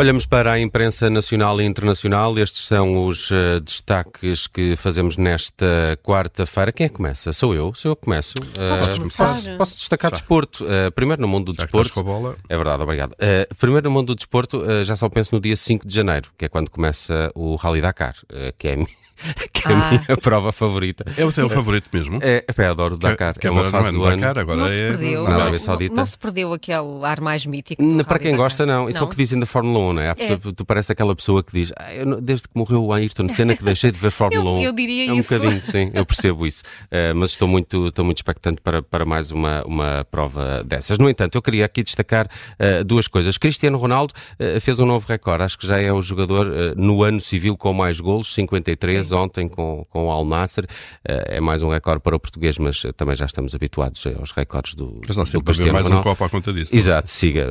Olhamos 0.00 0.26
para 0.26 0.52
a 0.52 0.60
imprensa 0.60 1.10
nacional 1.10 1.60
e 1.60 1.64
internacional. 1.64 2.38
Estes 2.38 2.68
são 2.68 3.04
os 3.04 3.32
uh, 3.32 3.60
destaques 3.60 4.46
que 4.46 4.76
fazemos 4.76 5.16
nesta 5.16 5.98
quarta-feira. 6.04 6.70
Quem 6.70 6.86
é 6.86 6.88
que 6.88 6.94
começa? 6.94 7.32
Sou 7.32 7.52
eu? 7.52 7.74
Sou 7.74 7.90
eu 7.90 7.96
que 7.96 8.02
começo. 8.02 8.34
Uh, 8.38 9.02
posso, 9.16 9.56
posso, 9.58 9.76
destacar 9.76 10.12
já. 10.12 10.18
desporto. 10.18 10.64
Uh, 10.64 10.92
primeiro 10.92 11.20
no 11.20 11.26
mundo 11.26 11.52
do 11.52 11.60
já 11.60 11.64
desporto. 11.64 11.94
Com 11.94 11.98
a 11.98 12.02
bola. 12.04 12.36
É 12.48 12.56
verdade, 12.56 12.80
obrigado. 12.80 13.16
primeiro 13.58 13.88
no 13.88 13.90
mundo 13.90 14.06
do 14.06 14.14
desporto, 14.14 14.62
já 14.84 14.94
só 14.94 15.08
penso 15.08 15.34
no 15.34 15.40
dia 15.40 15.56
5 15.56 15.84
de 15.84 15.92
janeiro, 15.92 16.30
que 16.38 16.44
é 16.44 16.48
quando 16.48 16.70
começa 16.70 17.32
o 17.34 17.56
Rally 17.56 17.80
Dakar, 17.80 18.14
que 18.56 18.68
é 18.68 18.76
que 19.52 19.68
é 19.68 19.72
a 19.72 19.88
ah. 19.88 19.90
minha 19.90 20.16
prova 20.16 20.52
favorita. 20.52 21.04
É 21.16 21.24
o 21.24 21.30
seu 21.30 21.48
favorito 21.48 21.88
mesmo? 21.92 22.18
É, 22.22 22.44
é 22.46 22.64
adoro 22.64 22.94
o 22.94 22.98
Dakar. 22.98 23.34
Que, 23.34 23.40
que 23.40 23.46
é 23.46 23.50
uma 23.50 23.64
fase 23.70 23.88
é 23.88 23.92
do 23.92 24.02
Dakar, 24.02 24.38
agora 24.38 24.60
não 24.60 24.66
é 24.66 24.88
perdeu, 24.90 25.24
na 25.24 25.34
Arábia 25.34 25.58
Saudita. 25.58 25.94
Não, 25.94 26.02
não, 26.02 26.06
se 26.06 26.18
perdeu 26.18 26.52
aquele 26.52 27.04
ar 27.04 27.20
mais 27.20 27.44
mítico. 27.46 27.82
Para 28.04 28.18
quem 28.18 28.36
gosta, 28.36 28.64
não. 28.64 28.88
Isso 28.88 28.98
não. 28.98 29.06
é 29.06 29.08
o 29.08 29.10
que 29.10 29.16
dizem 29.16 29.38
da 29.38 29.46
Fórmula 29.46 29.78
1, 29.90 29.92
não 29.92 30.02
é? 30.02 30.08
É. 30.08 30.36
Tu 30.54 30.64
parece 30.64 30.92
aquela 30.92 31.14
pessoa 31.14 31.42
que 31.42 31.52
diz, 31.52 31.72
ah, 31.76 31.94
eu, 31.94 32.20
desde 32.20 32.48
que 32.48 32.54
morreu 32.54 32.84
o 32.84 32.92
Ayrton 32.92 33.28
Senna 33.28 33.56
que 33.56 33.64
deixei 33.64 33.90
de 33.90 33.98
ver 33.98 34.10
Fórmula 34.18 34.50
eu, 34.50 34.54
1. 34.54 34.62
Eu 34.62 34.72
diria 34.72 35.10
é 35.10 35.12
um 35.12 35.18
isso. 35.18 35.34
bocadinho, 35.34 35.62
sim, 35.62 35.90
eu 35.94 36.04
percebo 36.06 36.46
isso. 36.46 36.62
Uh, 36.84 37.14
mas 37.14 37.30
estou 37.30 37.48
muito, 37.48 37.86
estou 37.86 38.04
muito 38.04 38.18
expectante 38.18 38.60
para, 38.60 38.82
para 38.82 39.04
mais 39.04 39.30
uma, 39.30 39.62
uma 39.64 40.06
prova 40.10 40.62
dessas. 40.64 40.98
No 40.98 41.08
entanto, 41.08 41.36
eu 41.36 41.42
queria 41.42 41.64
aqui 41.64 41.82
destacar 41.82 42.26
uh, 42.26 42.84
duas 42.84 43.08
coisas. 43.08 43.38
Cristiano 43.38 43.78
Ronaldo 43.78 44.14
uh, 44.38 44.60
fez 44.60 44.78
um 44.78 44.86
novo 44.86 45.06
recorde. 45.08 45.44
Acho 45.44 45.58
que 45.58 45.66
já 45.66 45.80
é 45.80 45.92
o 45.92 46.00
jogador 46.02 46.48
no 46.76 47.02
ano 47.02 47.20
civil 47.20 47.56
com 47.56 47.72
mais 47.72 48.00
golos, 48.00 48.32
53, 48.34 49.07
ontem 49.12 49.48
com, 49.48 49.86
com 49.90 50.06
o 50.06 50.10
Al 50.10 50.24
Nasser. 50.24 50.66
Eh, 51.06 51.36
é 51.36 51.40
mais 51.40 51.62
um 51.62 51.68
recorde 51.68 52.02
para 52.02 52.16
o 52.16 52.20
português, 52.20 52.58
mas 52.58 52.84
eh, 52.84 52.92
também 52.92 53.16
já 53.16 53.26
estamos 53.26 53.54
habituados 53.54 54.04
aos 54.18 54.32
recordes 54.32 54.74
do. 54.74 55.00
Mas 55.06 55.16
não, 55.16 55.26
sempre 55.26 55.40
do 55.40 55.44
Cristiano 55.44 55.72
mais 55.72 55.86
Ronaldo. 55.86 56.08
um 56.08 56.12
copo 56.12 56.24
à 56.24 56.28
conta 56.28 56.52
disso. 56.52 56.74
Exato, 56.74 57.10
siga, 57.10 57.46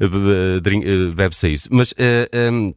bebe-se 1.14 1.46
a 1.46 1.48
isso. 1.48 1.68
Mas. 1.70 1.94
Um, 2.52 2.74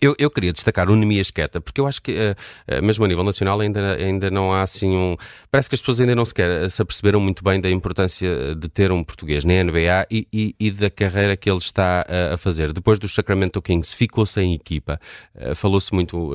eu, 0.00 0.14
eu, 0.18 0.30
queria 0.30 0.52
destacar 0.52 0.90
o 0.90 0.96
Nemias 0.96 1.30
Queta, 1.30 1.60
porque 1.60 1.80
eu 1.80 1.86
acho 1.86 2.02
que, 2.02 2.12
uh, 2.12 2.78
uh, 2.78 2.84
mesmo 2.84 3.04
a 3.04 3.08
nível 3.08 3.24
nacional, 3.24 3.60
ainda, 3.60 3.94
ainda 3.94 4.30
não 4.30 4.52
há 4.52 4.62
assim 4.62 4.96
um. 4.96 5.16
Parece 5.50 5.68
que 5.68 5.74
as 5.74 5.80
pessoas 5.80 6.00
ainda 6.00 6.14
não 6.14 6.24
sequer 6.24 6.70
se 6.70 6.82
aperceberam 6.82 7.20
muito 7.20 7.42
bem 7.42 7.60
da 7.60 7.70
importância 7.70 8.54
de 8.54 8.68
ter 8.68 8.92
um 8.92 9.02
português 9.02 9.44
na 9.44 9.62
NBA 9.62 10.06
e, 10.10 10.28
e, 10.32 10.54
e 10.58 10.70
da 10.70 10.90
carreira 10.90 11.36
que 11.36 11.48
ele 11.48 11.58
está 11.58 12.04
uh, 12.08 12.34
a 12.34 12.36
fazer. 12.36 12.72
Depois 12.72 12.98
do 12.98 13.08
Sacramento 13.08 13.62
Kings, 13.62 13.94
ficou 13.94 14.26
sem 14.26 14.54
equipa. 14.54 15.00
Falou-se 15.54 15.92
muito 15.92 16.34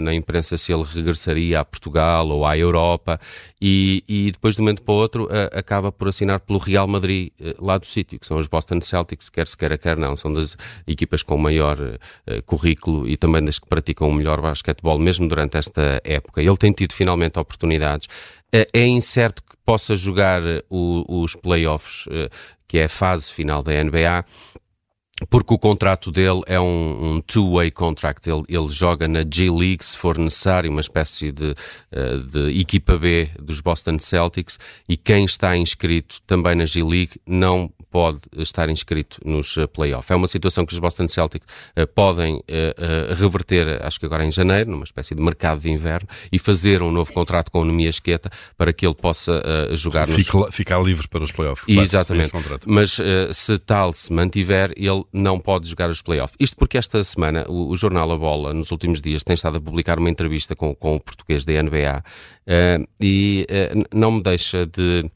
na 0.00 0.14
imprensa 0.14 0.56
se 0.56 0.72
ele 0.72 0.84
regressaria 0.84 1.60
a 1.60 1.64
Portugal 1.64 2.28
ou 2.28 2.46
à 2.46 2.56
Europa 2.56 3.18
e, 3.60 4.02
e 4.08 4.30
depois, 4.30 4.54
de 4.54 4.60
um 4.60 4.64
momento 4.64 4.82
para 4.82 4.92
o 4.92 4.96
outro, 4.96 5.28
acaba 5.52 5.90
por 5.90 6.08
assinar 6.08 6.40
pelo 6.40 6.58
Real 6.58 6.86
Madrid, 6.86 7.30
lá 7.58 7.78
do 7.78 7.86
sítio, 7.86 8.18
que 8.18 8.26
são 8.26 8.38
os 8.38 8.46
Boston 8.46 8.80
Celtics, 8.80 9.28
quer 9.28 9.48
se 9.48 9.56
queira, 9.56 9.78
quer 9.78 9.96
não. 9.96 10.16
São 10.16 10.32
das 10.32 10.56
equipas 10.86 11.22
com 11.22 11.36
maior 11.36 11.78
currículo 12.44 12.85
currículo 12.86 13.08
e 13.08 13.16
também 13.16 13.44
das 13.44 13.58
que 13.58 13.66
praticam 13.66 14.08
o 14.08 14.12
melhor 14.12 14.40
basquetebol, 14.40 14.98
mesmo 14.98 15.28
durante 15.28 15.58
esta 15.58 16.00
época. 16.04 16.40
Ele 16.40 16.56
tem 16.56 16.72
tido 16.72 16.92
finalmente 16.92 17.38
oportunidades. 17.38 18.08
Eh, 18.52 18.68
é 18.72 18.86
incerto 18.86 19.42
que 19.42 19.56
possa 19.64 19.96
jogar 19.96 20.42
eh, 20.44 20.62
os 20.70 21.34
playoffs, 21.34 22.06
eh, 22.10 22.30
que 22.68 22.78
é 22.78 22.84
a 22.84 22.88
fase 22.88 23.32
final 23.32 23.62
da 23.62 23.72
NBA 23.72 24.24
porque 25.30 25.54
o 25.54 25.58
contrato 25.58 26.12
dele 26.12 26.42
é 26.46 26.60
um, 26.60 27.14
um 27.14 27.20
two-way 27.22 27.70
contract. 27.70 28.28
Ele, 28.28 28.44
ele, 28.50 28.68
joga 28.68 29.08
na 29.08 29.20
G-League 29.22 29.82
se 29.82 29.96
for 29.96 30.18
necessário, 30.18 30.70
uma 30.70 30.82
espécie 30.82 31.32
de, 31.32 31.54
de, 32.30 32.60
equipa 32.60 32.98
B 32.98 33.30
dos 33.40 33.60
Boston 33.60 33.98
Celtics, 33.98 34.58
e 34.86 34.94
quem 34.94 35.24
está 35.24 35.56
inscrito 35.56 36.20
também 36.26 36.54
na 36.54 36.66
G-League 36.66 37.18
não 37.26 37.72
pode 37.96 38.20
estar 38.36 38.68
inscrito 38.68 39.18
nos 39.24 39.56
eh, 39.56 39.66
playoffs. 39.66 40.10
É 40.10 40.14
uma 40.14 40.26
situação 40.26 40.66
que 40.66 40.74
os 40.74 40.78
Boston 40.78 41.08
Celtics 41.08 41.46
uh, 41.74 41.86
podem 41.86 42.34
uh, 42.34 42.40
uh, 42.40 43.14
reverter, 43.14 43.82
acho 43.82 43.98
que 43.98 44.04
agora 44.04 44.22
em 44.22 44.30
janeiro, 44.30 44.70
numa 44.70 44.84
espécie 44.84 45.14
de 45.14 45.22
mercado 45.22 45.62
de 45.62 45.70
inverno, 45.70 46.06
e 46.30 46.38
fazer 46.38 46.82
um 46.82 46.92
novo 46.92 47.10
contrato 47.14 47.50
com 47.50 47.60
o 47.60 47.64
Numi 47.64 47.86
Esqueta 47.86 48.30
para 48.54 48.70
que 48.70 48.86
ele 48.86 48.94
possa 48.94 49.42
jogar 49.72 50.08
Fica, 50.08 50.36
nos... 50.36 50.54
Ficar 50.54 50.78
livre 50.82 51.08
para 51.08 51.24
os 51.24 51.32
playoffs. 51.32 51.66
Exatamente. 51.66 52.32
Mas 52.66 52.98
se 53.32 53.58
tal 53.60 53.94
se 53.94 54.12
mantiver, 54.12 54.74
ele 54.76 55.02
não 55.10 55.40
pode 55.40 55.66
jogar 55.66 55.88
os 55.88 56.02
playoffs. 56.02 56.36
Isto 56.38 56.54
porque 56.58 56.76
esta 56.76 57.02
semana 57.02 57.46
o, 57.48 57.70
o, 57.70 57.76
jornal 57.78 58.12
A 58.12 58.18
Bola, 58.18 58.52
nos 58.52 58.70
últimos 58.72 59.00
dias, 59.00 59.24
tem 59.24 59.32
estado 59.32 59.56
a 59.56 59.60
publicar 59.60 59.98
uma 59.98 60.10
entrevista 60.10 60.54
com, 60.54 60.74
com 60.74 60.96
o 60.96 61.00
português 61.00 61.46
da 61.46 61.62
NBA 61.62 62.02
e 63.00 63.46
não 63.94 64.12
me 64.12 64.22
deixa 64.22 64.66
de 64.66 65.10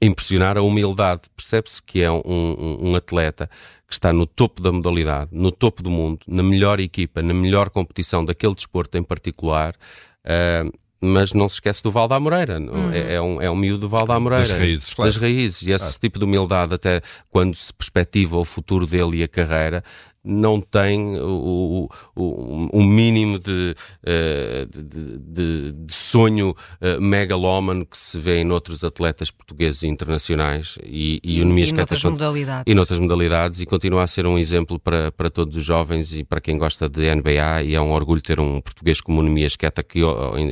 impressionar 0.00 0.56
a 0.58 0.62
humildade. 0.62 1.22
Percebe-se 1.36 1.82
que 1.82 2.02
é 2.02 2.10
um, 2.10 2.22
um, 2.24 2.90
um, 2.90 2.94
atleta 2.94 3.48
que 3.86 3.92
está 3.92 4.12
no 4.12 4.26
topo 4.26 4.60
da 4.60 4.72
modalidade, 4.72 5.30
no 5.32 5.50
topo 5.52 5.82
do 5.82 5.90
mundo, 5.90 6.20
na 6.26 6.42
melhor 6.42 6.80
equipa, 6.80 7.22
na 7.22 7.34
melhor 7.34 7.70
competição 7.70 8.24
daquele 8.24 8.54
desporto 8.54 8.98
em 8.98 9.02
particular. 9.02 9.74
Uh, 10.24 10.76
mas 11.00 11.32
não 11.32 11.48
se 11.48 11.56
esquece 11.56 11.82
do 11.82 11.90
Val 11.90 12.08
da 12.08 12.18
Moreira, 12.18 12.58
uhum. 12.58 12.90
é, 12.90 13.14
é, 13.14 13.20
um, 13.20 13.40
é 13.40 13.50
um 13.50 13.54
miúdo 13.54 13.80
do 13.80 13.88
Val 13.88 14.06
da 14.06 14.18
Moreira. 14.18 14.48
Das 14.48 14.58
raízes, 14.58 14.94
claro. 14.94 15.10
Das 15.10 15.20
raízes. 15.20 15.62
E 15.62 15.70
esse 15.70 16.00
tipo 16.00 16.18
de 16.18 16.24
humildade, 16.24 16.74
até 16.74 17.02
quando 17.30 17.54
se 17.54 17.72
perspectiva 17.72 18.36
o 18.36 18.44
futuro 18.44 18.86
dele 18.86 19.18
e 19.18 19.22
a 19.22 19.28
carreira, 19.28 19.84
não 20.26 20.60
tem 20.60 21.16
o, 21.18 21.88
o, 22.16 22.68
o 22.72 22.82
mínimo 22.82 23.38
eh, 24.04 24.66
de, 24.68 24.82
de, 24.82 25.18
de, 25.18 25.72
de 25.72 25.94
sonho 25.94 26.50
uh, 26.50 27.00
megalómano 27.00 27.86
que 27.86 27.96
se 27.96 28.18
vê 28.18 28.40
em 28.40 28.50
outros 28.50 28.82
atletas 28.82 29.30
portugueses 29.30 29.82
e 29.82 29.86
internacionais 29.88 30.76
e, 30.82 31.20
e, 31.22 31.38
e, 31.38 31.40
e 31.40 31.44
noutras 31.44 32.02
modalidades. 32.02 32.64
E 32.66 32.74
noutras 32.74 32.98
modalidades 32.98 33.60
e 33.60 33.66
continua 33.66 34.02
a 34.02 34.06
ser 34.06 34.26
um 34.26 34.36
exemplo 34.38 34.78
para, 34.78 35.12
para 35.12 35.30
todos 35.30 35.56
os 35.56 35.64
jovens 35.64 36.14
e 36.14 36.24
para 36.24 36.40
quem 36.40 36.58
gosta 36.58 36.88
de 36.88 37.14
NBA 37.14 37.62
e 37.64 37.74
é 37.74 37.80
um 37.80 37.92
orgulho 37.92 38.20
ter 38.20 38.40
um 38.40 38.60
português 38.60 39.00
como 39.00 39.20
o 39.20 39.22
Nemias 39.22 39.56
Queta 39.56 39.82
que 39.82 40.00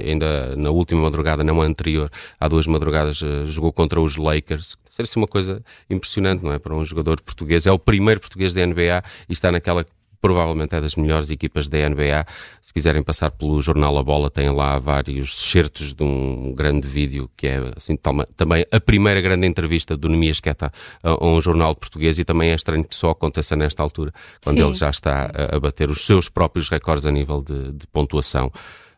ainda 0.06 0.54
na 0.56 0.70
última 0.70 1.02
madrugada, 1.02 1.42
não 1.42 1.60
a 1.60 1.64
anterior, 1.64 2.10
há 2.38 2.46
duas 2.46 2.66
madrugadas 2.66 3.20
uh, 3.22 3.46
jogou 3.46 3.72
contra 3.72 4.00
os 4.00 4.16
Lakers. 4.16 4.76
Ser 4.94 5.02
assim 5.02 5.18
uma 5.18 5.26
coisa 5.26 5.60
impressionante, 5.90 6.44
não 6.44 6.52
é? 6.52 6.58
Para 6.60 6.72
um 6.72 6.84
jogador 6.84 7.20
português. 7.20 7.66
É 7.66 7.72
o 7.72 7.78
primeiro 7.80 8.20
português 8.20 8.54
da 8.54 8.64
NBA 8.64 9.02
e 9.28 9.32
está 9.32 9.50
na 9.50 9.58
aquela 9.58 9.84
provavelmente 10.20 10.74
é 10.74 10.80
das 10.80 10.94
melhores 10.94 11.30
equipas 11.30 11.68
da 11.68 11.86
NBA. 11.88 12.24
Se 12.62 12.72
quiserem 12.72 13.02
passar 13.02 13.32
pelo 13.32 13.60
jornal 13.60 13.98
A 13.98 14.04
Bola, 14.04 14.30
tem 14.30 14.48
lá 14.50 14.78
vários 14.78 15.36
certos 15.36 15.92
de 15.92 16.04
um 16.04 16.54
grande 16.54 16.86
vídeo 16.86 17.28
que 17.36 17.48
é 17.48 17.60
assim, 17.76 17.98
também 18.36 18.64
a 18.70 18.80
primeira 18.80 19.20
grande 19.20 19.48
entrevista 19.48 19.96
do 19.96 20.08
Nemias 20.08 20.38
Queta 20.38 20.72
a, 21.02 21.26
um 21.26 21.40
jornal 21.40 21.74
português 21.74 22.20
e 22.20 22.24
também 22.24 22.52
é 22.52 22.54
estranho 22.54 22.84
que 22.84 22.94
só 22.94 23.10
aconteça 23.10 23.56
nesta 23.56 23.82
altura, 23.82 24.14
quando 24.42 24.58
Sim. 24.58 24.64
ele 24.64 24.74
já 24.74 24.90
está 24.90 25.30
a, 25.34 25.56
a, 25.56 25.60
bater 25.60 25.90
os 25.90 26.06
seus 26.06 26.28
próprios 26.28 26.68
recordes 26.68 27.04
a 27.04 27.10
nível 27.10 27.42
de, 27.42 27.72
de 27.72 27.86
pontuação. 27.88 28.52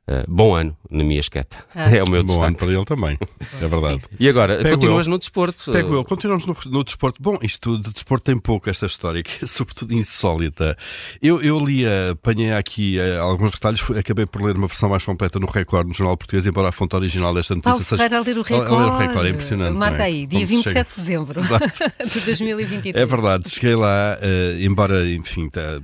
Uh, 0.08 0.22
bom 0.28 0.54
ano 0.54 0.76
na 0.88 1.02
minha 1.02 1.18
esqueta. 1.18 1.56
Ah. 1.74 1.90
É 1.90 2.00
o 2.00 2.08
meu 2.08 2.22
bom 2.22 2.28
destaque. 2.28 2.46
ano 2.46 2.56
para 2.56 2.66
ele 2.68 2.84
também, 2.84 3.18
é 3.60 3.66
verdade. 3.66 4.02
E 4.20 4.28
agora, 4.28 4.56
Pego 4.58 4.76
continuas 4.76 5.06
eu. 5.06 5.10
no 5.10 5.18
desporto? 5.18 5.72
Pego 5.72 5.94
eu, 5.94 6.04
continuamos 6.04 6.46
no, 6.46 6.56
no, 6.66 6.84
desporto. 6.84 7.20
Bom, 7.20 7.36
isto 7.42 7.76
de 7.76 7.92
desporto 7.92 8.24
tem 8.24 8.38
pouco, 8.38 8.70
esta 8.70 8.86
história, 8.86 9.20
que 9.22 9.44
é 9.44 9.48
sobretudo 9.48 9.92
insólita. 9.92 10.78
Eu, 11.20 11.42
eu 11.42 11.58
li, 11.58 11.84
apanhei 12.12 12.52
aqui 12.52 12.98
uh, 12.98 13.20
alguns 13.20 13.50
detalhes, 13.50 13.82
acabei 13.90 14.26
por 14.26 14.42
ler 14.42 14.56
uma 14.56 14.68
versão 14.68 14.88
mais 14.88 15.04
completa 15.04 15.40
no 15.40 15.46
Record, 15.46 15.88
no 15.88 15.94
Jornal 15.94 16.16
Português, 16.16 16.46
embora 16.46 16.68
a 16.68 16.72
fonte 16.72 16.94
original 16.94 17.34
desta 17.34 17.56
notícia 17.56 17.82
seja... 17.82 17.96
Ferreira 17.96 18.18
a 18.18 18.20
ler 18.20 18.38
o 18.38 18.42
Record. 18.42 18.72
A 18.72 18.78
ler 18.78 18.86
o 18.86 18.96
Record, 18.96 19.26
é 19.26 19.30
impressionante. 19.30 19.76
Marca 19.76 20.02
é? 20.02 20.06
aí, 20.06 20.26
dia 20.26 20.46
Como 20.46 20.62
27 20.62 20.88
de 20.88 20.96
dezembro 20.96 21.40
de 22.12 22.20
2023. 22.20 23.02
É 23.02 23.06
verdade, 23.06 23.50
cheguei 23.50 23.74
lá, 23.74 24.16
uh, 24.16 24.60
embora, 24.62 25.04
enfim, 25.10 25.48
tá, 25.48 25.80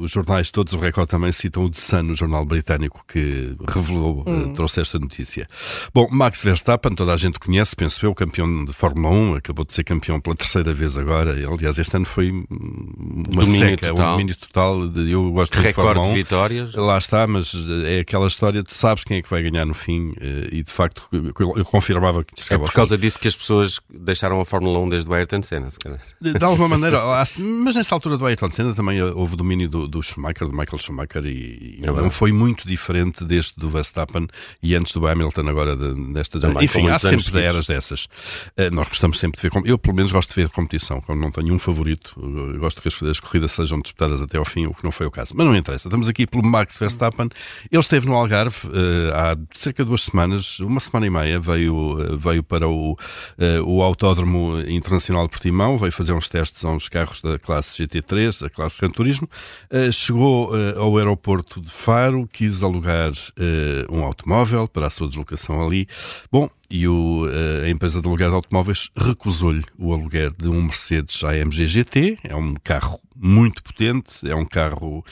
os 0.00 0.12
jornais 0.12 0.52
todos, 0.52 0.72
o 0.74 0.78
Record 0.78 1.08
também 1.08 1.32
citam 1.32 1.64
o 1.64 1.70
The 1.70 1.80
Sun, 1.80 2.12
o 2.12 2.14
jornal 2.14 2.44
britânico, 2.44 3.04
que 3.08 3.56
revelou... 3.66 4.22
Hum 4.26 4.44
Uhum. 4.44 4.52
trouxe 4.52 4.80
esta 4.80 4.98
notícia. 4.98 5.48
Bom, 5.92 6.08
Max 6.10 6.42
Verstappen, 6.42 6.94
toda 6.94 7.12
a 7.12 7.16
gente 7.16 7.38
conhece, 7.38 7.74
penso 7.74 8.04
eu, 8.04 8.14
campeão 8.14 8.64
de 8.64 8.72
Fórmula 8.72 9.14
1, 9.14 9.34
acabou 9.36 9.64
de 9.64 9.74
ser 9.74 9.84
campeão 9.84 10.20
pela 10.20 10.36
terceira 10.36 10.72
vez 10.72 10.96
agora. 10.96 11.32
Aliás, 11.32 11.78
este 11.78 11.96
ano 11.96 12.04
foi 12.04 12.30
uma 12.30 13.44
domínio 13.44 13.58
seca, 13.58 13.88
total. 13.88 14.08
um 14.08 14.12
domínio 14.12 14.36
total. 14.36 14.88
De, 14.88 15.10
eu 15.10 15.30
gosto 15.32 15.54
muito 15.54 15.68
de 15.68 15.74
Fórmula 15.74 16.06
1. 16.06 16.10
de 16.10 16.14
vitórias. 16.14 16.74
Lá 16.74 16.98
está, 16.98 17.26
mas 17.26 17.54
é 17.84 18.00
aquela 18.00 18.26
história, 18.26 18.62
tu 18.62 18.74
sabes 18.74 19.04
quem 19.04 19.18
é 19.18 19.22
que 19.22 19.30
vai 19.30 19.42
ganhar 19.42 19.64
no 19.64 19.74
fim 19.74 20.14
eh, 20.20 20.48
e 20.52 20.62
de 20.62 20.72
facto 20.72 21.02
eu 21.12 21.64
confirmava 21.64 22.24
que 22.24 22.34
É 22.52 22.58
por 22.58 22.72
causa 22.72 22.96
disso 22.96 23.18
que 23.18 23.28
as 23.28 23.36
pessoas 23.36 23.80
deixaram 23.88 24.40
a 24.40 24.44
Fórmula 24.44 24.78
1 24.80 24.88
desde 24.88 25.10
o 25.10 25.14
Ayrton 25.14 25.42
Senna, 25.42 25.70
se 25.70 25.78
calhar. 25.78 26.00
De, 26.20 26.34
de 26.34 26.44
alguma 26.44 26.68
maneira, 26.68 27.02
mas 27.38 27.76
nessa 27.76 27.94
altura 27.94 28.16
do 28.16 28.26
Ayrton 28.26 28.50
Senna 28.50 28.74
também 28.74 29.02
houve 29.02 29.36
domínio 29.36 29.68
do, 29.68 29.88
do 29.88 30.02
Schumacher, 30.02 30.48
do 30.48 30.56
Michael 30.56 30.78
Schumacher 30.78 31.24
e, 31.26 31.78
e 31.78 31.86
não 31.86 32.10
foi 32.10 32.32
muito 32.32 32.66
diferente 32.66 33.24
deste 33.24 33.53
do 33.56 33.70
Verstappen 33.70 34.26
e 34.62 34.74
antes 34.74 34.92
do 34.92 35.06
Hamilton, 35.06 35.48
agora 35.48 35.76
desta. 35.76 36.40
Também, 36.40 36.64
Enfim, 36.64 36.88
há 36.88 36.98
sempre 36.98 37.40
eras 37.42 37.66
dessas. 37.66 38.04
Uh, 38.58 38.72
nós 38.72 38.88
gostamos 38.88 39.18
sempre 39.18 39.40
de 39.40 39.48
ver. 39.48 39.62
Eu, 39.64 39.78
pelo 39.78 39.94
menos, 39.94 40.12
gosto 40.12 40.30
de 40.30 40.36
ver 40.36 40.48
competição. 40.50 41.00
Quando 41.00 41.20
não 41.20 41.30
tenho 41.30 41.54
um 41.54 41.58
favorito, 41.58 42.14
gosto 42.58 42.82
que 42.82 42.88
as, 42.88 43.02
as, 43.02 43.20
corridas 43.20 43.52
sejam 43.52 43.80
disputadas 43.80 44.22
até 44.22 44.38
ao 44.38 44.44
fim, 44.44 44.66
o 44.66 44.74
que 44.74 44.84
não 44.84 44.92
foi 44.92 45.06
o 45.06 45.10
caso. 45.10 45.34
Mas 45.36 45.46
não 45.46 45.56
interessa. 45.56 45.88
Estamos 45.88 46.08
aqui 46.08 46.26
pelo 46.26 46.44
Max 46.44 46.76
Verstappen. 46.76 47.28
Ele 47.70 47.80
esteve 47.80 48.06
no 48.06 48.14
Algarve 48.14 48.66
uh, 48.66 49.14
há 49.14 49.36
cerca 49.54 49.82
de 49.82 49.88
duas 49.88 50.02
semanas, 50.02 50.60
uma 50.60 50.80
semana 50.80 51.06
e 51.06 51.10
meia, 51.10 51.40
veio, 51.40 52.18
veio 52.18 52.42
para 52.42 52.68
o, 52.68 52.96
o 53.64 53.82
Autódromo 53.82 54.60
Internacional 54.66 55.24
de 55.24 55.30
Portimão, 55.30 55.76
veio 55.76 55.92
fazer 55.92 56.12
uns 56.12 56.28
testes 56.28 56.64
a 56.64 56.68
uns 56.68 56.88
carros 56.88 57.20
da 57.20 57.38
classe 57.38 57.82
GT3, 57.82 58.46
a 58.46 58.50
classe 58.50 58.80
Gran 58.80 58.90
Turismo. 58.90 59.28
chegou 59.92 60.52
ao 60.76 60.96
aeroporto 60.96 61.60
de 61.60 61.70
Faro, 61.70 62.28
quis 62.32 62.62
alugar 62.62 63.12
uh, 63.44 63.94
um 63.94 64.04
automóvel 64.04 64.66
para 64.66 64.86
a 64.86 64.90
sua 64.90 65.06
deslocação 65.06 65.64
ali. 65.64 65.86
Bom, 66.30 66.48
e 66.70 66.88
o, 66.88 67.26
uh, 67.26 67.64
a 67.64 67.70
empresa 67.70 68.00
de 68.00 68.08
aluguer 68.08 68.28
de 68.28 68.34
automóveis 68.34 68.90
recusou-lhe 68.96 69.64
o 69.78 69.92
aluguer 69.92 70.32
de 70.36 70.48
um 70.48 70.62
Mercedes 70.62 71.22
AMG 71.22 71.66
GT. 71.66 72.18
É 72.24 72.34
um 72.34 72.54
carro 72.54 73.00
muito 73.14 73.62
potente, 73.62 74.28
é 74.28 74.34
um 74.34 74.44
carro 74.44 75.04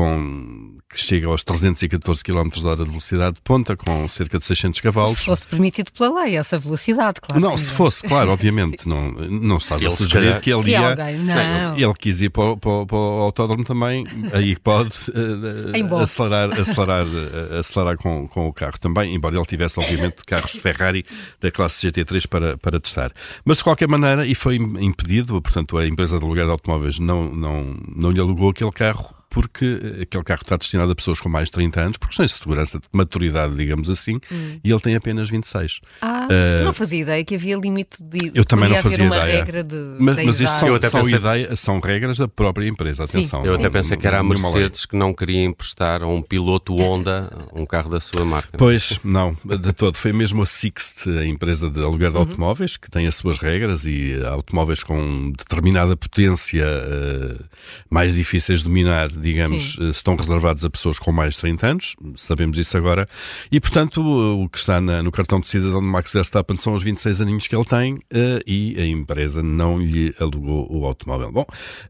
com, 0.00 0.78
que 0.88 0.98
chega 0.98 1.26
aos 1.26 1.44
314 1.44 2.24
km 2.24 2.48
hora 2.64 2.84
de 2.84 2.88
velocidade 2.88 3.34
de 3.34 3.42
ponta, 3.42 3.76
com 3.76 4.08
cerca 4.08 4.38
de 4.38 4.44
600 4.46 4.80
cavalos. 4.80 5.18
Se 5.18 5.24
fosse 5.26 5.46
permitido 5.46 5.92
pela 5.92 6.22
lei 6.22 6.38
essa 6.38 6.56
velocidade, 6.56 7.20
claro. 7.20 7.38
Não, 7.38 7.58
se 7.58 7.70
fosse, 7.70 8.02
claro, 8.02 8.30
obviamente. 8.32 8.88
não, 8.88 9.12
não 9.12 9.58
estava 9.58 9.86
a 9.86 9.90
sugerir 9.90 10.40
que 10.40 10.50
ele 10.50 10.70
ia... 10.70 10.96
Que 10.96 11.12
não. 11.18 11.76
Ele 11.76 11.94
quis 11.94 12.22
ir 12.22 12.30
para, 12.30 12.56
para, 12.56 12.86
para, 12.86 12.96
o 12.96 13.20
autódromo 13.20 13.62
também, 13.62 14.06
aí 14.32 14.56
pode 14.56 14.94
uh, 15.10 15.96
acelerar, 15.96 16.58
acelerar, 16.58 17.06
uh, 17.06 17.58
acelerar 17.58 17.96
com, 17.98 18.26
com 18.26 18.48
o 18.48 18.52
carro 18.52 18.78
também, 18.80 19.14
embora 19.14 19.36
ele 19.36 19.44
tivesse, 19.44 19.78
obviamente, 19.78 20.24
carros 20.24 20.52
Ferrari 20.52 21.04
da 21.42 21.50
classe 21.50 21.86
GT3 21.86 22.26
para, 22.26 22.56
para 22.56 22.80
testar. 22.80 23.12
Mas, 23.44 23.58
de 23.58 23.64
qualquer 23.64 23.86
maneira, 23.86 24.24
e 24.24 24.34
foi 24.34 24.56
impedido, 24.56 25.42
portanto, 25.42 25.76
a 25.76 25.86
empresa 25.86 26.18
de 26.18 26.24
aluguer 26.24 26.46
de 26.46 26.52
automóveis 26.52 26.98
não, 26.98 27.30
não, 27.34 27.76
não 27.94 28.10
lhe 28.10 28.18
alugou 28.20 28.48
aquele 28.48 28.72
carro 28.72 29.19
porque 29.30 29.80
aquele 30.02 30.24
carro 30.24 30.42
está 30.42 30.56
destinado 30.56 30.90
a 30.90 30.94
pessoas 30.94 31.20
com 31.20 31.28
mais 31.28 31.46
de 31.46 31.52
30 31.52 31.80
anos, 31.80 31.96
por 31.96 32.08
questões 32.08 32.32
de 32.32 32.36
segurança, 32.36 32.78
de 32.78 32.84
maturidade, 32.92 33.54
digamos 33.54 33.88
assim, 33.88 34.16
hum. 34.30 34.58
e 34.62 34.70
ele 34.70 34.80
tem 34.80 34.96
apenas 34.96 35.30
26. 35.30 35.80
Ah, 36.02 36.26
uh, 36.28 36.64
não 36.64 36.72
fazia 36.72 37.00
ideia 37.00 37.24
que 37.24 37.36
havia 37.36 37.56
limite 37.56 38.02
de. 38.02 38.32
Eu 38.34 38.44
também 38.44 38.68
não 38.68 38.76
fazia 38.82 39.04
uma 39.04 39.16
ideia. 39.16 39.44
Regra 39.44 39.64
de, 39.64 39.76
mas, 40.00 40.16
mas 40.24 40.40
isto 40.40 40.58
são, 40.58 40.68
são, 40.82 41.02
pensei... 41.02 41.18
ideia, 41.18 41.56
são 41.56 41.80
regras 41.80 42.18
da 42.18 42.26
própria 42.26 42.66
empresa, 42.66 43.04
atenção. 43.04 43.42
Sim. 43.42 43.48
Eu 43.48 43.54
até 43.54 43.70
pensei 43.70 43.96
que 43.96 44.06
era 44.06 44.18
a 44.18 44.22
Mercedes 44.22 44.84
que 44.84 44.96
não 44.96 45.14
queria 45.14 45.42
emprestar 45.42 46.02
a 46.02 46.08
um 46.08 46.20
piloto 46.20 46.74
Honda 46.74 47.30
um 47.54 47.64
carro 47.64 47.88
da 47.88 48.00
sua 48.00 48.24
marca. 48.24 48.58
Pois, 48.58 48.98
não, 49.04 49.36
de 49.44 49.72
todo. 49.72 49.96
Foi 49.96 50.12
mesmo 50.12 50.42
a 50.42 50.46
Sixt, 50.46 51.08
a 51.08 51.24
empresa 51.24 51.70
de 51.70 51.80
aluguer 51.80 52.10
de 52.10 52.16
uhum. 52.16 52.22
automóveis, 52.22 52.76
que 52.76 52.90
tem 52.90 53.06
as 53.06 53.14
suas 53.14 53.38
regras 53.38 53.86
e 53.86 54.20
automóveis 54.24 54.82
com 54.82 55.30
determinada 55.30 55.96
potência 55.96 56.66
uh, 56.66 57.44
mais 57.88 58.14
difíceis 58.14 58.60
de 58.60 58.64
dominar 58.64 59.08
digamos, 59.20 59.74
Sim. 59.74 59.86
Eh, 59.86 59.90
estão 59.90 60.16
reservados 60.16 60.64
a 60.64 60.70
pessoas 60.70 60.98
com 60.98 61.12
mais 61.12 61.34
de 61.34 61.40
30 61.40 61.66
anos, 61.66 61.96
sabemos 62.16 62.58
isso 62.58 62.76
agora, 62.76 63.08
e 63.50 63.60
portanto 63.60 64.00
o 64.00 64.48
que 64.48 64.58
está 64.58 64.80
na, 64.80 65.02
no 65.02 65.10
cartão 65.10 65.40
de 65.40 65.46
cidadão 65.46 65.80
de 65.80 65.86
Max 65.86 66.12
Verstappen 66.12 66.56
são 66.56 66.74
os 66.74 66.82
26 66.82 67.20
aninhos 67.20 67.46
que 67.46 67.54
ele 67.54 67.64
tem 67.64 67.94
uh, 67.94 68.40
e 68.46 68.76
a 68.78 68.86
empresa 68.86 69.42
não 69.42 69.78
lhe 69.78 70.14
alugou 70.18 70.66
o 70.70 70.86
automóvel. 70.86 71.30
Bom, 71.32 71.46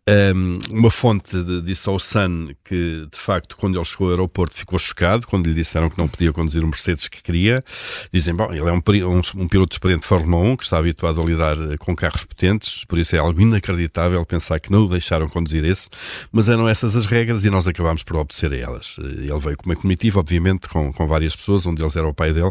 um, 0.09 0.13
ehm, 0.13 0.59
uma 0.71 0.91
fonte 0.91 1.43
de, 1.43 1.63
disse 1.63 1.89
ao 1.89 1.99
Sun 1.99 2.51
que 2.65 3.07
de 3.11 3.19
facto 3.19 3.57
quando 3.57 3.77
ele 3.77 3.85
chegou 3.85 4.09
ao 4.09 4.13
aeroporto 4.13 4.57
ficou 4.57 4.79
chocado 4.79 5.27
quando 5.27 5.47
lhe 5.47 5.55
disseram 5.55 5.89
que 5.89 5.99
não 5.99 6.09
podia 6.09 6.33
conduzir 6.33 6.63
o 6.63 6.67
Mercedes 6.67 7.09
que 7.09 7.23
queria. 7.23 7.65
Dizem, 8.13 8.35
bom, 8.35 8.53
ele 8.53 8.69
é 8.69 8.73
um, 8.73 8.83
um, 9.09 9.43
um 9.43 9.49
piloto 9.49 9.75
experiente 9.75 10.03
de 10.03 10.09
Fórmula 10.09 10.43
1 10.53 10.57
que 10.57 10.65
está 10.65 10.79
habituado 10.79 11.21
a 11.21 11.25
lidar 11.25 11.57
eh, 11.73 11.77
com 11.79 11.95
carros 11.95 12.25
potentes, 12.25 12.85
por 12.85 12.99
isso 12.99 13.15
é 13.15 13.19
algo 13.19 13.41
inacreditável 13.41 14.25
pensar 14.25 14.59
que 14.61 14.71
não 14.71 14.85
o 14.85 14.89
deixaram 14.89 15.29
conduzir 15.29 15.65
esse, 15.65 15.89
mas 16.33 16.49
eram 16.49 16.69
essas 16.69 16.97
as 16.97 17.07
regras 17.07 17.20
regras 17.21 17.45
e 17.45 17.51
nós 17.51 17.69
acabámos 17.69 18.03
por 18.03 18.17
obedecer 18.17 18.53
a 18.53 18.57
elas. 18.57 18.97
Ele 18.99 19.39
veio 19.39 19.57
com 19.57 19.67
uma 19.67 19.77
comitiva, 19.77 20.21
obviamente, 20.21 20.69
com, 20.69 20.93
com 20.93 21.07
várias 21.07 21.37
pessoas, 21.37 21.67
um 21.67 21.75
deles 21.75 21.97
era 21.97 22.09
o 22.09 22.15
pai 22.15 22.33
dele, 22.33 22.51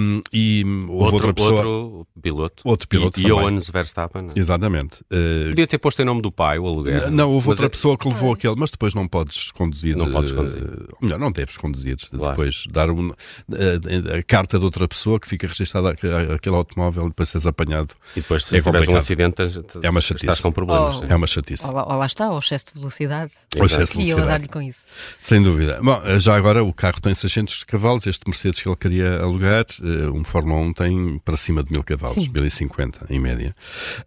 um, 0.00 0.22
e 0.32 0.64
houve 0.88 1.14
outro, 1.14 1.28
outra 1.28 1.34
pessoa... 1.34 1.66
Outro 1.66 2.06
piloto. 2.20 2.62
Outro 2.64 2.88
piloto 2.88 3.20
e, 3.20 3.24
Johannes 3.24 3.68
Verstappen. 3.70 4.28
Exatamente. 4.36 5.00
Uh, 5.10 5.48
Podia 5.50 5.66
ter 5.66 5.78
posto 5.78 6.02
em 6.02 6.04
nome 6.04 6.22
do 6.22 6.30
pai 6.30 6.58
o 6.58 6.66
aluguer. 6.66 7.10
Não, 7.10 7.30
houve 7.30 7.48
outra 7.48 7.66
é... 7.66 7.68
pessoa 7.68 7.96
que 7.96 8.06
levou 8.06 8.32
aquele, 8.32 8.54
mas 8.56 8.70
depois 8.70 8.94
não 8.94 9.08
podes 9.08 9.50
conduzir. 9.52 9.96
Não 9.96 10.10
podes 10.10 10.32
conduzir. 10.32 10.62
Uh, 10.62 10.96
melhor, 11.00 11.18
não 11.18 11.32
deves 11.32 11.56
conduzir. 11.56 11.96
Claro. 12.10 12.30
Depois 12.30 12.64
dar 12.70 12.90
um, 12.90 13.10
a, 13.10 14.18
a, 14.18 14.22
carta 14.22 14.58
de 14.58 14.64
outra 14.64 14.86
pessoa 14.86 15.18
que 15.18 15.28
fica 15.28 15.46
registada 15.46 15.90
aquele 15.90 16.54
automóvel 16.54 17.06
e 17.06 17.08
depois 17.08 17.28
seres 17.28 17.46
apanhado. 17.46 17.94
E 18.16 18.20
depois 18.20 18.44
se 18.44 18.56
é 18.56 18.60
tiveres 18.60 18.88
um 18.88 18.96
acidente, 18.96 19.42
é 19.82 19.90
uma 19.90 20.00
chatice. 20.00 20.26
estás 20.26 20.40
com 20.40 20.52
problemas. 20.52 21.00
Oh, 21.00 21.04
é 21.04 21.16
uma 21.16 21.26
chatice. 21.26 21.66
Ou 21.66 21.72
lá, 21.72 21.84
lá 21.84 22.06
está, 22.06 22.30
o 22.30 22.38
excesso 22.38 22.66
de 22.66 22.74
velocidade. 22.74 23.32
O 23.56 23.64
excesso 23.82 23.98
de 23.98 24.04
velocidade 24.04 24.30
dar-lhe 24.30 24.48
com 24.48 24.62
isso. 24.62 24.86
Sem 25.18 25.42
dúvida. 25.42 25.78
Bom, 25.82 26.00
já 26.18 26.36
agora 26.36 26.62
o 26.62 26.72
carro 26.72 27.00
tem 27.00 27.14
600 27.14 27.64
cavalos, 27.64 28.06
este 28.06 28.26
Mercedes 28.26 28.60
que 28.60 28.68
ele 28.68 28.76
queria 28.76 29.20
alugar, 29.20 29.66
eh, 29.82 30.10
um 30.10 30.24
Fórmula 30.24 30.60
1 30.60 30.72
tem 30.72 31.18
para 31.24 31.36
cima 31.36 31.62
de 31.62 31.72
1000 31.72 31.82
cavalos, 31.84 32.24
Sim. 32.24 32.30
1050 32.32 33.06
em 33.10 33.18
média. 33.18 33.54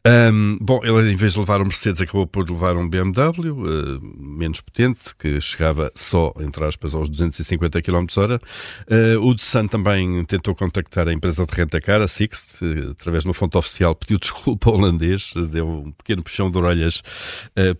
Um, 0.05 0.57
bom, 0.59 0.79
ele 0.83 1.11
em 1.11 1.15
vez 1.15 1.33
de 1.33 1.39
levar 1.39 1.61
um 1.61 1.65
Mercedes 1.65 2.01
acabou 2.01 2.27
por 2.27 2.49
levar 2.49 2.77
um 2.77 2.87
BMW, 2.87 3.51
uh, 3.51 4.01
menos 4.17 4.61
potente, 4.61 5.15
que 5.17 5.39
chegava 5.41 5.91
só, 5.95 6.33
entre 6.39 6.63
aspas, 6.65 6.93
aos 6.93 7.09
250 7.09 7.81
km 7.81 8.05
hora. 8.17 8.41
Uh, 8.87 9.19
o 9.25 9.33
de 9.33 9.43
Sun 9.43 9.67
também 9.67 10.23
tentou 10.25 10.55
contactar 10.55 11.07
a 11.07 11.13
empresa 11.13 11.45
de 11.45 11.53
renta-car, 11.53 12.01
a 12.01 12.07
Sixt, 12.07 12.63
uh, 12.63 12.91
através 12.91 13.23
de 13.23 13.29
uma 13.29 13.33
fonte 13.33 13.57
oficial, 13.57 13.95
pediu 13.95 14.17
desculpa 14.19 14.69
ao 14.69 14.75
holandês, 14.75 15.33
deu 15.51 15.67
um 15.67 15.91
pequeno 15.91 16.23
puxão 16.23 16.49
de 16.49 16.57
orelhas 16.57 17.01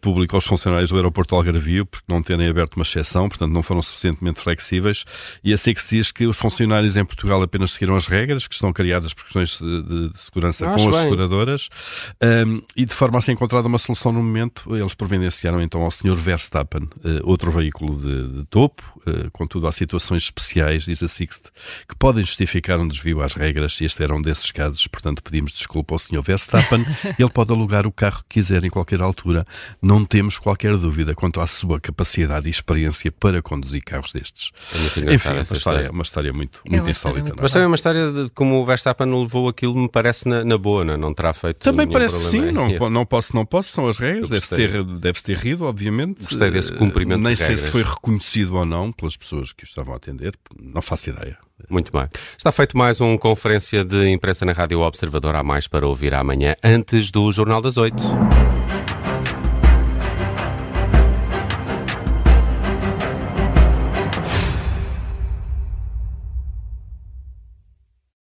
público 0.01 0.35
aos 0.35 0.45
funcionários 0.45 0.89
do 0.89 0.95
aeroporto 0.95 1.35
Algarvio, 1.35 1.82
porque 1.85 2.05
não 2.07 2.21
terem 2.21 2.47
aberto 2.47 2.75
uma 2.75 2.83
exceção, 2.83 3.27
portanto 3.29 3.51
não 3.51 3.63
foram 3.63 3.81
suficientemente 3.81 4.41
flexíveis, 4.41 5.05
e 5.43 5.53
assim 5.53 5.73
que 5.73 5.81
se 5.81 5.97
diz 5.97 6.11
que 6.11 6.25
os 6.25 6.37
funcionários 6.37 6.97
em 6.97 7.05
Portugal 7.05 7.41
apenas 7.41 7.71
seguiram 7.71 7.95
as 7.95 8.07
regras 8.07 8.47
que 8.47 8.53
estão 8.53 8.71
criadas 8.71 9.13
por 9.13 9.23
questões 9.23 9.59
de, 9.59 10.11
segurança 10.15 10.65
com 10.65 10.73
as 10.73 10.85
bem. 10.85 11.01
seguradoras, 11.01 11.69
um, 12.47 12.61
e 12.75 12.85
de 12.85 12.93
forma 12.93 13.19
a 13.19 13.21
ser 13.21 13.31
encontrada 13.33 13.67
uma 13.67 13.77
solução 13.77 14.11
no 14.11 14.21
momento, 14.21 14.75
eles 14.75 14.93
providenciaram 14.93 15.61
então 15.61 15.81
ao 15.81 15.91
Sr. 15.91 16.15
Verstappen 16.15 16.83
uh, 16.83 16.89
outro 17.23 17.51
veículo 17.51 17.99
de, 17.99 18.39
de 18.39 18.45
topo, 18.45 18.83
uh, 19.07 19.29
contudo 19.31 19.67
há 19.67 19.71
situações 19.71 20.23
especiais, 20.23 20.85
diz 20.85 21.01
a 21.03 21.07
Sixt, 21.07 21.49
que 21.87 21.95
podem 21.95 22.23
justificar 22.23 22.79
um 22.79 22.87
desvio 22.87 23.21
às 23.21 23.33
regras, 23.33 23.79
e 23.81 23.85
este 23.85 24.03
era 24.03 24.15
um 24.15 24.21
desses 24.21 24.51
casos, 24.51 24.85
portanto 24.87 25.23
pedimos 25.23 25.51
desculpa 25.51 25.95
ao 25.95 25.99
Sr. 25.99 26.21
Verstappen, 26.21 26.85
ele 27.17 27.29
pode 27.29 27.51
alugar 27.51 27.85
o 27.87 27.91
carro 27.91 28.23
que 28.23 28.39
quiser 28.39 28.63
em 28.63 28.69
qualquer 28.69 29.01
altura, 29.01 29.45
não 29.81 30.05
temos 30.05 30.37
qualquer 30.37 30.77
dúvida 30.77 31.15
quanto 31.15 31.39
à 31.39 31.47
sua 31.47 31.72
capacidade 31.79 32.47
e 32.47 32.49
experiência 32.49 33.11
para 33.11 33.41
conduzir 33.41 33.83
carros 33.83 34.11
destes. 34.11 34.51
É 34.73 34.77
muito 34.77 34.99
Enfim, 35.13 35.29
é 35.29 35.31
uma 35.31 35.41
história, 35.41 35.57
história, 35.57 35.91
uma 35.91 36.03
história 36.03 36.33
muito, 36.33 36.61
é 36.65 36.69
muito 36.69 36.89
insólita. 36.89 37.21
Muito 37.21 37.41
Mas 37.41 37.51
também 37.51 37.65
é 37.65 37.67
uma 37.67 37.75
história 37.75 38.11
de 38.11 38.29
como 38.31 38.61
o 38.61 38.65
Verstappen 38.65 39.07
levou 39.07 39.47
aquilo, 39.47 39.75
me 39.75 39.89
parece 39.89 40.27
na, 40.27 40.43
na 40.43 40.57
boa, 40.57 40.83
não, 40.83 40.93
é? 40.93 40.97
não 40.97 41.13
terá 41.13 41.33
feito 41.33 41.57
Também 41.57 41.87
parece 41.87 42.17
que 42.17 42.23
sim, 42.23 42.51
não, 42.51 42.67
não 42.89 43.05
posso, 43.05 43.35
não 43.35 43.45
posso, 43.45 43.69
são 43.69 43.87
as 43.87 43.97
regras, 43.97 44.29
deve-se 44.29 44.55
ter, 44.55 44.83
deve 44.83 45.21
ter 45.21 45.37
rido, 45.37 45.65
obviamente. 45.65 46.23
Gostei 46.23 46.51
desse 46.51 46.73
cumprimento 46.73 47.21
Nem 47.21 47.33
de 47.33 47.39
sei 47.39 47.47
regras. 47.49 47.65
se 47.65 47.71
foi 47.71 47.83
reconhecido 47.83 48.55
ou 48.55 48.65
não 48.65 48.91
pelas 48.91 49.17
pessoas 49.17 49.51
que 49.51 49.63
o 49.63 49.65
estavam 49.65 49.93
a 49.93 49.97
atender, 49.97 50.33
não 50.61 50.81
faço 50.81 51.09
ideia. 51.09 51.37
Muito 51.69 51.91
bem. 51.91 52.07
Está 52.37 52.51
feito 52.51 52.77
mais 52.77 52.99
uma 52.99 53.17
conferência 53.17 53.85
de 53.85 54.09
imprensa 54.09 54.45
na 54.45 54.51
Rádio 54.51 54.81
Observador. 54.81 55.35
Há 55.35 55.43
mais 55.43 55.67
para 55.67 55.87
ouvir 55.87 56.13
amanhã, 56.13 56.55
antes 56.63 57.11
do 57.11 57.31
Jornal 57.31 57.61
das 57.61 57.77
Oito. 57.77 58.03